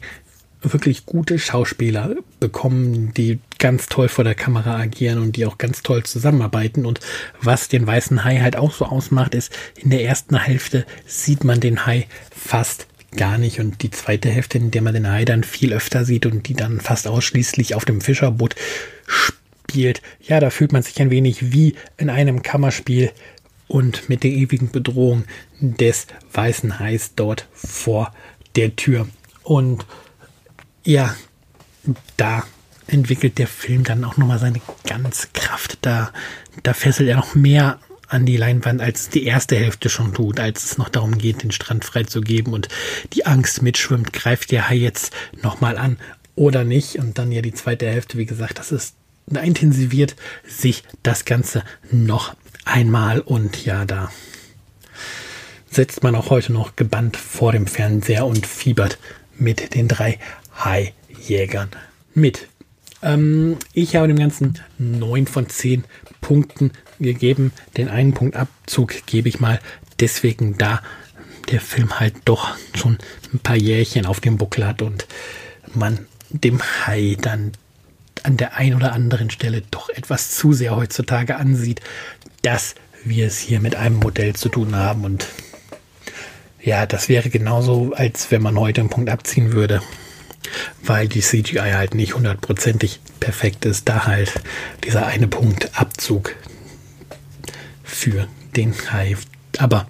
wirklich 0.62 1.06
gute 1.06 1.38
Schauspieler 1.38 2.16
bekommen, 2.40 3.14
die 3.14 3.40
ganz 3.60 3.88
toll 3.88 4.08
vor 4.08 4.24
der 4.24 4.36
Kamera 4.36 4.78
agieren 4.78 5.20
und 5.20 5.36
die 5.36 5.46
auch 5.46 5.58
ganz 5.58 5.84
toll 5.84 6.04
zusammenarbeiten. 6.04 6.86
Und 6.86 7.00
was 7.42 7.68
den 7.68 7.86
weißen 7.86 8.24
Hai 8.24 8.40
halt 8.40 8.56
auch 8.56 8.72
so 8.72 8.86
ausmacht, 8.86 9.36
ist, 9.36 9.56
in 9.76 9.90
der 9.90 10.04
ersten 10.04 10.38
Hälfte 10.38 10.86
sieht 11.06 11.44
man 11.44 11.60
den 11.60 11.86
Hai 11.86 12.08
fast 12.36 12.88
gar 13.16 13.38
nicht. 13.38 13.60
Und 13.60 13.82
die 13.82 13.92
zweite 13.92 14.30
Hälfte, 14.30 14.58
in 14.58 14.72
der 14.72 14.82
man 14.82 14.94
den 14.94 15.10
Hai 15.10 15.26
dann 15.26 15.44
viel 15.44 15.74
öfter 15.74 16.06
sieht 16.06 16.26
und 16.26 16.48
die 16.48 16.54
dann 16.54 16.80
fast 16.80 17.08
ausschließlich 17.08 17.76
auf 17.76 17.86
dem 17.86 18.02
Fischerboot 18.02 18.56
spielt, 19.06 20.02
ja, 20.22 20.40
da 20.40 20.50
fühlt 20.50 20.72
man 20.72 20.84
sich 20.84 21.00
ein 21.02 21.10
wenig 21.10 21.52
wie 21.52 21.76
in 21.98 22.10
einem 22.10 22.42
Kammerspiel 22.42 23.12
und 23.68 24.10
mit 24.10 24.24
der 24.24 24.32
ewigen 24.32 24.72
Bedrohung 24.72 25.26
des 25.60 26.08
weißen 26.34 26.80
Hais 26.80 27.14
dort 27.16 27.48
vor 27.54 28.14
der 28.56 28.76
Tür. 28.76 29.08
Und 29.44 29.86
ja, 30.84 31.16
da 32.18 32.44
entwickelt 32.88 33.38
der 33.38 33.48
Film 33.48 33.84
dann 33.84 34.04
auch 34.04 34.18
nochmal 34.18 34.40
seine 34.40 34.62
ganz 34.88 35.30
Kraft. 35.34 35.80
Da, 35.82 36.12
da 36.64 36.74
fesselt 36.74 37.10
er 37.10 37.18
noch 37.18 37.36
mehr 37.36 37.80
an 38.08 38.26
die 38.26 38.38
Leinwand, 38.38 38.82
als 38.82 39.10
die 39.10 39.26
erste 39.26 39.56
Hälfte 39.56 39.90
schon 39.90 40.14
tut, 40.14 40.40
als 40.40 40.66
es 40.66 40.78
noch 40.78 40.90
darum 40.90 41.18
geht, 41.18 41.44
den 41.44 41.52
Strand 41.52 41.86
freizugeben 41.86 42.54
und 42.54 42.68
die 43.14 43.26
Angst 43.26 43.62
mitschwimmt, 43.62 44.14
greift 44.14 44.52
der 44.52 44.70
Hai 44.70 44.76
jetzt 44.76 45.14
nochmal 45.42 45.78
an 45.78 45.98
oder 46.36 46.64
nicht. 46.64 46.98
Und 46.98 47.18
dann 47.18 47.32
ja 47.32 47.42
die 47.42 47.54
zweite 47.54 47.88
Hälfte, 47.88 48.18
wie 48.18 48.26
gesagt, 48.26 48.60
das 48.60 48.72
ist, 48.72 48.96
da 49.28 49.42
intensiviert 49.42 50.16
sich 50.48 50.84
das 51.04 51.26
Ganze 51.26 51.64
noch 51.92 52.36
einmal 52.64 53.20
und 53.20 53.66
ja, 53.66 53.86
da 53.86 54.12
setzt 55.70 56.04
man 56.04 56.16
auch 56.16 56.30
heute 56.30 56.54
noch 56.54 56.76
gebannt 56.76 57.18
vor 57.18 57.52
dem 57.52 57.68
Fernseher 57.68 58.26
und 58.26 58.48
fiebert 58.48 58.98
mit 59.38 59.76
den 59.76 59.88
drei 59.88 60.20
Haijägern 60.64 61.70
mit. 62.14 62.48
Ähm, 63.02 63.58
ich 63.74 63.96
habe 63.96 64.08
dem 64.08 64.18
Ganzen 64.18 64.60
neun 64.78 65.28
von 65.28 65.50
zehn 65.50 65.84
Punkten 66.26 66.72
gegeben. 67.00 67.54
Den 67.78 67.88
einen 67.88 68.16
Punkt 68.16 68.36
Abzug 68.36 69.06
gebe 69.06 69.30
ich 69.30 69.40
mal 69.40 69.60
deswegen 70.00 70.58
da 70.58 70.82
der 71.52 71.62
Film 71.62 72.00
halt 72.00 72.16
doch 72.26 72.56
schon 72.74 72.98
ein 73.32 73.38
paar 73.38 73.56
Jährchen 73.56 74.08
auf 74.08 74.22
dem 74.22 74.38
Buckel 74.38 74.66
hat 74.66 74.82
und 74.82 75.06
man 75.76 76.00
dem 76.32 76.60
Hai 76.64 77.16
dann 77.22 77.52
an 78.24 78.38
der 78.38 78.56
einen 78.56 78.76
oder 78.76 78.94
anderen 78.94 79.30
Stelle 79.30 79.62
doch 79.70 79.90
etwas 79.90 80.32
zu 80.32 80.52
sehr 80.52 80.76
heutzutage 80.76 81.36
ansieht, 81.36 81.82
dass 82.42 82.74
wir 83.04 83.28
es 83.28 83.38
hier 83.38 83.60
mit 83.60 83.76
einem 83.76 83.98
Modell 83.98 84.34
zu 84.34 84.50
tun 84.50 84.76
haben 84.76 85.06
und 85.06 85.28
ja, 86.60 86.88
das 86.88 87.08
wäre 87.08 87.30
genauso, 87.30 87.94
als 87.94 88.32
wenn 88.32 88.42
man 88.42 88.60
heute 88.60 88.82
einen 88.82 88.90
Punkt 88.90 89.12
abziehen 89.12 89.54
würde, 89.54 89.84
weil 90.84 91.08
die 91.08 91.22
CGI 91.22 91.74
halt 91.74 91.96
nicht 91.96 92.16
hundertprozentig 92.16 93.00
perfekt 93.20 93.66
ist, 93.66 93.88
da 93.90 94.06
halt 94.06 94.34
dieser 94.84 95.06
eine 95.06 95.28
Punkt 95.28 95.80
Abzug 95.80 96.36
für 97.84 98.28
den 98.56 98.74
Hai. 98.92 99.18
Aber 99.58 99.88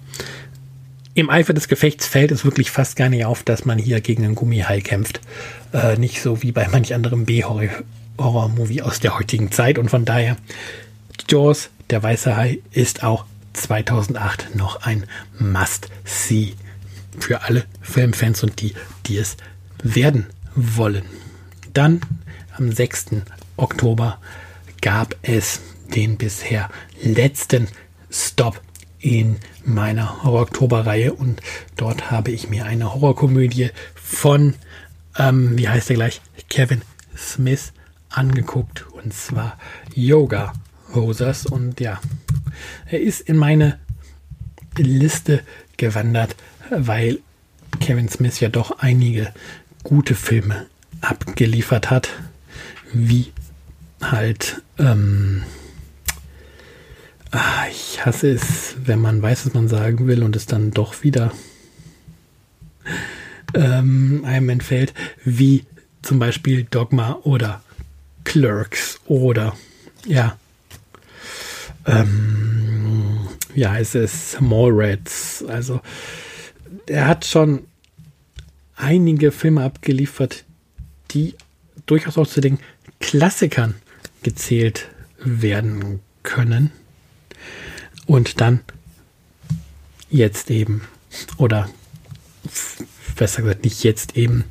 im 1.14 1.30
Eifer 1.30 1.54
des 1.54 1.68
Gefechts 1.68 2.06
fällt 2.06 2.30
es 2.30 2.44
wirklich 2.44 2.70
fast 2.70 2.96
gar 2.96 3.08
nicht 3.08 3.24
auf, 3.24 3.42
dass 3.42 3.64
man 3.64 3.78
hier 3.78 4.00
gegen 4.00 4.24
einen 4.24 4.34
Gummihai 4.34 4.80
kämpft. 4.80 5.20
Äh, 5.72 5.96
nicht 5.96 6.20
so 6.20 6.42
wie 6.42 6.52
bei 6.52 6.68
manch 6.68 6.94
anderem 6.94 7.24
B-Horror 7.24 7.70
Horror-Movie 8.18 8.82
aus 8.82 9.00
der 9.00 9.18
heutigen 9.18 9.52
Zeit 9.52 9.78
und 9.78 9.90
von 9.90 10.04
daher 10.04 10.36
Jaws, 11.28 11.70
der 11.90 12.02
weiße 12.02 12.36
Hai, 12.36 12.60
ist 12.70 13.02
auch 13.02 13.26
2008 13.52 14.54
noch 14.54 14.82
ein 14.82 15.04
Must-See 15.38 16.54
für 17.18 17.42
alle 17.42 17.64
Filmfans 17.82 18.42
und 18.42 18.60
die, 18.60 18.74
die 19.06 19.18
es 19.18 19.36
werden 19.82 20.26
wollen. 20.56 21.04
Dann 21.72 22.00
am 22.56 22.72
6. 22.72 23.06
Oktober 23.56 24.18
gab 24.80 25.14
es 25.22 25.60
den 25.94 26.16
bisher 26.16 26.70
letzten 27.02 27.68
Stop 28.10 28.60
in 28.98 29.36
meiner 29.64 30.22
Horror-Oktober-Reihe 30.24 31.12
und 31.12 31.40
dort 31.76 32.10
habe 32.10 32.30
ich 32.30 32.48
mir 32.48 32.64
eine 32.64 32.94
Horrorkomödie 32.94 33.70
von, 33.94 34.54
ähm, 35.18 35.56
wie 35.58 35.68
heißt 35.68 35.90
er 35.90 35.96
gleich, 35.96 36.20
Kevin 36.48 36.82
Smith 37.16 37.72
angeguckt 38.08 38.86
und 38.92 39.12
zwar 39.12 39.58
Yoga 39.94 40.54
Hosers 40.94 41.46
und 41.46 41.80
ja, 41.80 42.00
er 42.86 43.00
ist 43.00 43.20
in 43.20 43.36
meine 43.36 43.78
Liste 44.76 45.42
gewandert, 45.76 46.36
weil 46.70 47.20
Kevin 47.80 48.08
Smith 48.08 48.40
ja 48.40 48.48
doch 48.48 48.78
einige 48.78 49.32
gute 49.86 50.16
Filme 50.16 50.66
abgeliefert 51.00 51.90
hat, 51.90 52.08
wie 52.92 53.32
halt 54.02 54.60
ähm, 54.80 55.44
ah, 57.30 57.68
ich 57.70 58.04
hasse 58.04 58.32
es, 58.32 58.74
wenn 58.84 59.00
man 59.00 59.22
weiß, 59.22 59.46
was 59.46 59.54
man 59.54 59.68
sagen 59.68 60.08
will 60.08 60.24
und 60.24 60.34
es 60.34 60.46
dann 60.46 60.72
doch 60.72 61.04
wieder 61.04 61.30
ähm, 63.54 64.24
einem 64.24 64.48
entfällt, 64.48 64.92
wie 65.24 65.64
zum 66.02 66.18
Beispiel 66.18 66.64
Dogma 66.64 67.20
oder 67.22 67.62
Clerks 68.24 68.98
oder 69.06 69.56
ja, 70.04 70.36
ähm, 71.86 73.28
wie 73.54 73.68
heißt 73.68 73.94
es, 73.94 74.36
Mallrats. 74.40 75.44
Also 75.46 75.80
er 76.88 77.06
hat 77.06 77.24
schon 77.24 77.66
einige 78.76 79.32
Filme 79.32 79.64
abgeliefert, 79.64 80.44
die 81.10 81.34
durchaus 81.86 82.18
auch 82.18 82.26
zu 82.26 82.40
den 82.40 82.58
Klassikern 83.00 83.74
gezählt 84.22 84.88
werden 85.18 86.00
können. 86.22 86.70
Und 88.06 88.40
dann 88.40 88.60
jetzt 90.10 90.50
eben, 90.50 90.82
oder 91.36 91.68
besser 93.16 93.42
gesagt 93.42 93.64
nicht 93.64 93.82
jetzt 93.82 94.16
eben, 94.16 94.44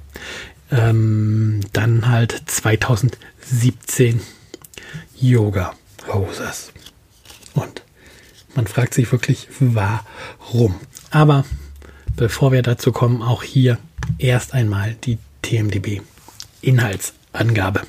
ähm, 0.71 1.61
dann 1.73 2.07
halt 2.07 2.43
2017 2.45 4.21
Yoga 5.19 5.75
Hoses. 6.07 6.71
Und 7.53 7.83
man 8.55 8.67
fragt 8.67 8.93
sich 8.93 9.11
wirklich, 9.11 9.47
warum. 9.59 10.75
Aber 11.11 11.45
bevor 12.15 12.51
wir 12.51 12.61
dazu 12.61 12.91
kommen, 12.91 13.21
auch 13.21 13.43
hier 13.43 13.77
erst 14.17 14.53
einmal 14.53 14.95
die 15.03 15.17
TMDB 15.41 16.01
Inhaltsangabe. 16.61 17.81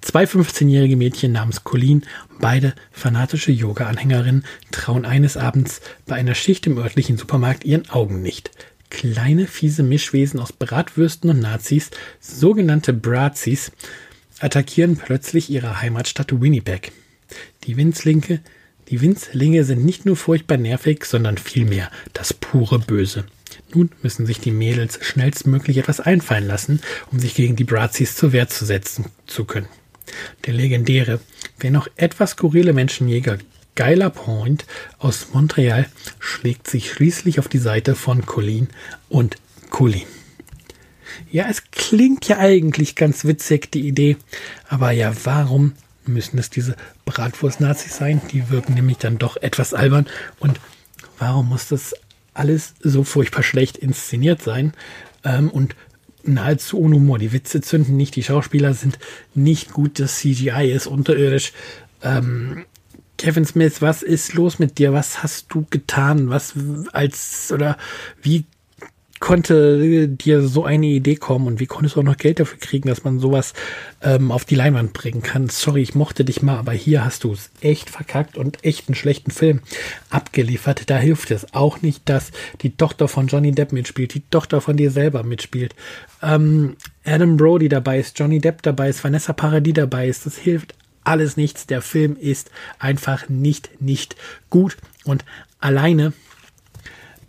Zwei 0.00 0.24
15-jährige 0.24 0.96
Mädchen 0.96 1.32
namens 1.32 1.64
Colleen, 1.64 2.04
beide 2.38 2.74
fanatische 2.92 3.50
Yoga-Anhängerinnen, 3.50 4.44
trauen 4.70 5.04
eines 5.04 5.36
Abends 5.36 5.80
bei 6.06 6.14
einer 6.14 6.34
Schicht 6.34 6.66
im 6.66 6.78
örtlichen 6.78 7.16
Supermarkt 7.16 7.64
ihren 7.64 7.90
Augen 7.90 8.22
nicht. 8.22 8.50
Kleine, 8.90 9.46
fiese 9.46 9.82
Mischwesen 9.82 10.38
aus 10.38 10.52
Bratwürsten 10.52 11.30
und 11.30 11.40
Nazis, 11.40 11.90
sogenannte 12.20 12.92
Brazis, 12.92 13.72
attackieren 14.38 14.96
plötzlich 14.96 15.50
ihre 15.50 15.80
Heimatstadt 15.80 16.40
Winnipeg. 16.40 16.92
Die 17.64 17.76
Winzlinke 17.76 18.40
die 18.88 19.00
Winzlinge 19.00 19.64
sind 19.64 19.84
nicht 19.84 20.06
nur 20.06 20.16
furchtbar 20.16 20.58
nervig, 20.58 21.04
sondern 21.04 21.38
vielmehr 21.38 21.90
das 22.12 22.32
pure 22.32 22.78
Böse. 22.78 23.24
Nun 23.76 23.90
müssen 24.00 24.24
sich 24.24 24.40
die 24.40 24.52
Mädels 24.52 24.98
schnellstmöglich 25.02 25.76
etwas 25.76 26.00
einfallen 26.00 26.46
lassen, 26.46 26.80
um 27.12 27.18
sich 27.18 27.34
gegen 27.34 27.56
die 27.56 27.64
Brazis 27.64 28.16
zur 28.16 28.32
Wehr 28.32 28.48
zu 28.48 28.64
setzen 28.64 29.04
zu 29.26 29.44
können. 29.44 29.68
Der 30.46 30.54
legendäre, 30.54 31.20
wenn 31.58 31.76
auch 31.76 31.86
etwas 31.96 32.30
skurrile 32.30 32.72
Menschenjäger 32.72 33.36
Geiler 33.74 34.08
Point 34.08 34.64
aus 34.98 35.28
Montreal 35.34 35.86
schlägt 36.18 36.70
sich 36.70 36.90
schließlich 36.90 37.38
auf 37.38 37.48
die 37.48 37.58
Seite 37.58 37.94
von 37.94 38.24
Colleen 38.24 38.68
und 39.10 39.36
Colleen. 39.68 40.06
Ja, 41.30 41.46
es 41.50 41.70
klingt 41.70 42.26
ja 42.28 42.38
eigentlich 42.38 42.94
ganz 42.94 43.26
witzig, 43.26 43.70
die 43.72 43.86
Idee, 43.86 44.16
aber 44.70 44.92
ja, 44.92 45.12
warum 45.24 45.74
müssen 46.06 46.38
es 46.38 46.48
diese 46.48 46.76
Bratwurst-Nazis 47.04 47.94
sein. 47.94 48.22
Die 48.32 48.48
wirken 48.48 48.72
nämlich 48.72 48.96
dann 48.96 49.18
doch 49.18 49.36
etwas 49.36 49.74
albern. 49.74 50.06
Und 50.38 50.60
warum 51.18 51.48
muss 51.48 51.68
das 51.68 51.94
alles 52.38 52.74
so 52.80 53.04
furchtbar 53.04 53.42
schlecht 53.42 53.76
inszeniert 53.76 54.42
sein? 54.42 54.72
Ähm, 55.24 55.50
und 55.50 55.74
nahezu 56.24 56.78
ohne 56.78 56.96
Humor. 56.96 57.18
Die 57.18 57.32
Witze 57.32 57.60
zünden 57.60 57.96
nicht, 57.96 58.16
die 58.16 58.22
Schauspieler 58.22 58.74
sind 58.74 58.98
nicht 59.34 59.72
gut, 59.72 59.98
das 59.98 60.18
CGI 60.18 60.72
ist 60.72 60.86
unterirdisch. 60.86 61.52
Ähm, 62.02 62.64
Kevin 63.18 63.46
Smith, 63.46 63.80
was 63.80 64.02
ist 64.02 64.34
los 64.34 64.58
mit 64.58 64.78
dir? 64.78 64.92
Was 64.92 65.22
hast 65.22 65.46
du 65.48 65.66
getan? 65.70 66.28
Was 66.28 66.54
als 66.92 67.50
oder 67.50 67.78
wie 68.22 68.44
konnte 69.20 70.08
dir 70.08 70.42
so 70.42 70.64
eine 70.64 70.86
Idee 70.86 71.16
kommen 71.16 71.46
und 71.46 71.60
wie 71.60 71.66
konntest 71.66 71.96
du 71.96 72.00
auch 72.00 72.04
noch 72.04 72.16
Geld 72.16 72.40
dafür 72.40 72.58
kriegen, 72.58 72.88
dass 72.88 73.04
man 73.04 73.18
sowas 73.18 73.54
ähm, 74.02 74.30
auf 74.30 74.44
die 74.44 74.54
Leinwand 74.54 74.92
bringen 74.92 75.22
kann? 75.22 75.48
Sorry, 75.48 75.82
ich 75.82 75.94
mochte 75.94 76.24
dich 76.24 76.42
mal, 76.42 76.58
aber 76.58 76.72
hier 76.72 77.04
hast 77.04 77.24
du 77.24 77.32
es 77.32 77.50
echt 77.60 77.90
verkackt 77.90 78.36
und 78.36 78.64
echt 78.64 78.88
einen 78.88 78.94
schlechten 78.94 79.30
Film 79.30 79.60
abgeliefert. 80.10 80.90
Da 80.90 80.98
hilft 80.98 81.30
es 81.30 81.54
auch 81.54 81.82
nicht, 81.82 82.08
dass 82.08 82.32
die 82.62 82.76
Tochter 82.76 83.08
von 83.08 83.26
Johnny 83.26 83.52
Depp 83.52 83.72
mitspielt, 83.72 84.14
die 84.14 84.22
Tochter 84.30 84.60
von 84.60 84.76
dir 84.76 84.90
selber 84.90 85.22
mitspielt, 85.22 85.74
ähm, 86.22 86.76
Adam 87.04 87.36
Brody 87.36 87.68
dabei 87.68 88.00
ist, 88.00 88.18
Johnny 88.18 88.40
Depp 88.40 88.62
dabei 88.62 88.88
ist, 88.88 89.02
Vanessa 89.02 89.32
Paradis 89.32 89.74
dabei 89.74 90.08
ist. 90.08 90.26
Das 90.26 90.36
hilft 90.36 90.74
alles 91.04 91.36
nichts. 91.36 91.66
Der 91.66 91.82
Film 91.82 92.16
ist 92.16 92.50
einfach 92.78 93.28
nicht, 93.28 93.80
nicht 93.80 94.16
gut 94.50 94.76
und 95.04 95.24
alleine 95.60 96.12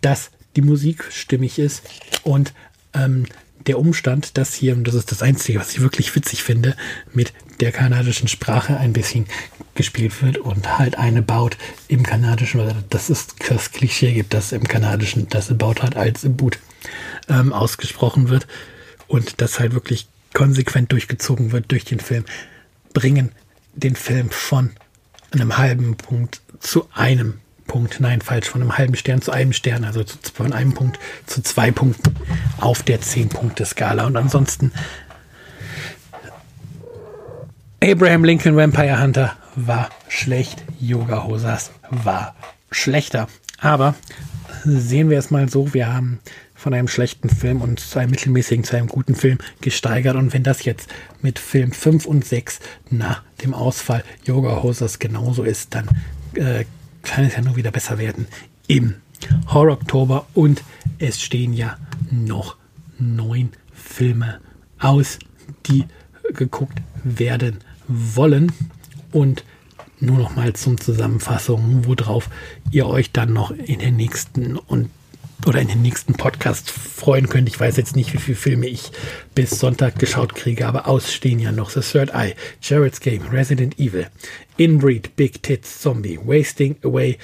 das 0.00 0.30
die 0.58 0.62
Musik 0.62 1.04
stimmig 1.10 1.60
ist 1.60 1.84
und 2.24 2.52
ähm, 2.92 3.26
der 3.68 3.78
Umstand, 3.78 4.36
dass 4.36 4.54
hier, 4.54 4.74
und 4.74 4.88
das 4.88 4.96
ist 4.96 5.12
das 5.12 5.22
Einzige, 5.22 5.60
was 5.60 5.70
ich 5.72 5.80
wirklich 5.80 6.12
witzig 6.16 6.42
finde, 6.42 6.74
mit 7.12 7.32
der 7.60 7.70
kanadischen 7.70 8.26
Sprache 8.26 8.76
ein 8.76 8.92
bisschen 8.92 9.26
gespielt 9.76 10.20
wird 10.20 10.36
und 10.36 10.76
halt 10.76 10.98
eine 10.98 11.22
baut 11.22 11.56
im 11.86 12.02
kanadischen, 12.02 12.60
das 12.90 13.08
ist 13.08 13.36
das 13.48 13.70
Klischee 13.70 14.14
gibt, 14.14 14.34
dass 14.34 14.50
im 14.50 14.66
kanadischen 14.66 15.28
das 15.28 15.56
baut 15.56 15.80
halt 15.80 15.94
als 15.94 16.24
im 16.24 16.36
Boot 16.36 16.58
ähm, 17.28 17.52
ausgesprochen 17.52 18.28
wird 18.28 18.48
und 19.06 19.40
das 19.40 19.60
halt 19.60 19.74
wirklich 19.74 20.08
konsequent 20.34 20.90
durchgezogen 20.90 21.52
wird 21.52 21.70
durch 21.70 21.84
den 21.84 22.00
Film, 22.00 22.24
bringen 22.94 23.30
den 23.74 23.94
Film 23.94 24.30
von 24.30 24.72
einem 25.30 25.56
halben 25.56 25.96
Punkt 25.96 26.40
zu 26.58 26.88
einem 26.92 27.38
Punkt, 27.68 28.00
nein, 28.00 28.20
falsch, 28.20 28.48
von 28.48 28.62
einem 28.62 28.76
halben 28.76 28.96
Stern 28.96 29.22
zu 29.22 29.30
einem 29.30 29.52
Stern, 29.52 29.84
also 29.84 30.02
zu, 30.02 30.18
von 30.34 30.52
einem 30.52 30.74
Punkt 30.74 30.98
zu 31.26 31.42
zwei 31.42 31.70
Punkten 31.70 32.16
auf 32.58 32.82
der 32.82 33.00
10-Punkte-Skala. 33.00 34.06
Und 34.06 34.16
ansonsten 34.16 34.72
Abraham 37.80 38.24
Lincoln 38.24 38.56
Vampire 38.56 39.00
Hunter 39.00 39.36
war 39.54 39.90
schlecht, 40.08 40.64
Yoga 40.80 41.24
Hosas 41.24 41.70
war 41.90 42.34
schlechter. 42.72 43.28
Aber 43.60 43.94
sehen 44.64 45.10
wir 45.10 45.18
es 45.18 45.30
mal 45.30 45.48
so, 45.48 45.72
wir 45.74 45.92
haben 45.92 46.18
von 46.54 46.74
einem 46.74 46.88
schlechten 46.88 47.28
Film 47.28 47.60
und 47.60 47.78
zu 47.78 48.00
einem 48.00 48.10
mittelmäßigen 48.10 48.64
zu 48.64 48.76
einem 48.76 48.88
guten 48.88 49.14
Film 49.14 49.38
gesteigert. 49.60 50.16
Und 50.16 50.32
wenn 50.32 50.42
das 50.42 50.64
jetzt 50.64 50.88
mit 51.22 51.38
Film 51.38 51.70
5 51.70 52.04
und 52.06 52.24
6 52.24 52.58
nach 52.90 53.22
dem 53.44 53.54
Ausfall 53.54 54.02
Yoga 54.24 54.62
Hosers 54.62 54.98
genauso 54.98 55.44
ist, 55.44 55.74
dann 55.74 55.88
äh, 56.34 56.64
kann 57.08 57.24
es 57.24 57.34
ja 57.34 57.42
nur 57.42 57.56
wieder 57.56 57.70
besser 57.70 57.98
werden 57.98 58.26
im 58.66 58.96
Horror 59.48 59.72
Oktober 59.74 60.26
und 60.34 60.62
es 60.98 61.20
stehen 61.20 61.52
ja 61.52 61.76
noch 62.10 62.56
neun 62.98 63.50
Filme 63.72 64.40
aus, 64.78 65.18
die 65.66 65.84
geguckt 66.34 66.80
werden 67.04 67.58
wollen. 67.86 68.52
Und 69.12 69.44
nur 70.00 70.18
noch 70.18 70.36
mal 70.36 70.52
zum 70.52 70.80
Zusammenfassung, 70.80 71.86
worauf 71.86 72.28
ihr 72.70 72.86
euch 72.86 73.10
dann 73.10 73.32
noch 73.32 73.50
in 73.50 73.80
den 73.80 73.96
nächsten 73.96 74.56
und 74.56 74.90
oder 75.46 75.60
in 75.60 75.68
den 75.68 75.82
nächsten 75.82 76.14
Podcast 76.14 76.70
freuen 76.70 77.28
könnt. 77.28 77.48
Ich 77.48 77.58
weiß 77.58 77.76
jetzt 77.76 77.96
nicht, 77.96 78.12
wie 78.12 78.18
viele 78.18 78.36
Filme 78.36 78.66
ich 78.66 78.90
bis 79.34 79.50
Sonntag 79.50 79.98
geschaut 79.98 80.34
kriege, 80.34 80.66
aber 80.66 80.88
ausstehen 80.88 81.38
ja 81.38 81.52
noch 81.52 81.70
The 81.70 81.80
Third 81.80 82.10
Eye, 82.10 82.34
Jared's 82.60 83.00
Game, 83.00 83.22
Resident 83.28 83.78
Evil, 83.78 84.06
Inbreed, 84.56 85.14
Big 85.16 85.42
Tits 85.42 85.80
Zombie, 85.80 86.18
Wasting 86.18 86.76
Away, 86.82 87.18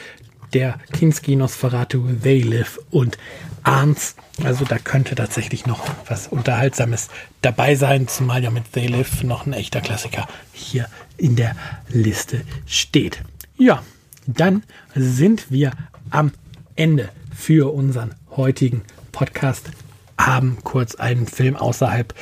der 0.53 0.79
Kinski, 0.93 1.37
Nosferatu, 1.37 2.07
They 2.23 2.41
Live 2.41 2.79
und 2.91 3.19
Arns. 3.65 4.15
Also 4.45 4.65
da 4.65 4.79
könnte 4.79 5.15
tatsächlich 5.15 5.67
noch 5.67 5.85
was 6.09 6.29
Unterhaltsames 6.29 7.09
dabei 7.43 7.75
sein, 7.75 8.09
zumal 8.09 8.43
ja 8.43 8.51
mit 8.51 8.73
They 8.73 8.87
Live 8.87 9.23
noch 9.25 9.47
ein 9.47 9.53
echter 9.53 9.81
Klassiker 9.81 10.29
hier 10.53 10.87
in 11.17 11.37
der 11.37 11.57
Liste 11.89 12.43
steht. 12.67 13.23
Ja, 13.59 13.83
dann 14.27 14.63
sind 14.95 15.51
wir 15.51 15.73
am 16.11 16.33
Ende 16.77 17.11
für 17.35 17.73
unseren 17.75 18.15
heutigen 18.37 18.83
Podcast. 19.13 19.71
Haben 20.17 20.59
kurz 20.63 20.95
einen 20.95 21.27
Film 21.27 21.57
außerhalb 21.57 22.15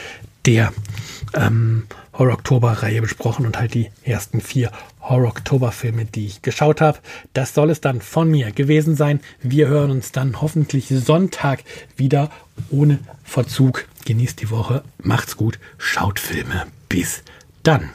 der 0.47 0.73
ähm, 1.35 1.87
Horror-Oktober-Reihe 2.15 3.01
besprochen 3.01 3.47
und 3.47 3.59
halt 3.59 3.75
die 3.75 3.91
ersten 4.03 4.41
vier 4.41 4.71
Horror-Oktober-Filme, 5.01 6.05
die 6.05 6.27
ich 6.27 6.43
geschaut 6.43 6.81
habe. 6.81 6.99
Das 7.33 7.55
soll 7.55 7.71
es 7.71 7.81
dann 7.81 8.01
von 8.01 8.31
mir 8.31 8.53
gewesen 8.53 8.97
sein. 8.97 9.21
Wir 9.41 9.69
hören 9.69 9.91
uns 9.91 10.13
dann 10.13 10.41
hoffentlich 10.41 10.89
Sonntag 10.89 11.65
wieder 11.97 12.31
ohne 12.71 12.99
Verzug. 13.25 13.87
Genießt 14.05 14.41
die 14.41 14.51
Woche, 14.51 14.83
macht's 15.03 15.37
gut, 15.37 15.59
schaut 15.79 16.19
Filme. 16.19 16.67
Bis 16.89 17.23
dann. 17.63 17.91